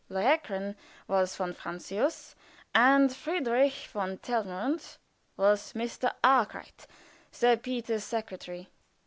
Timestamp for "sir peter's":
7.31-8.03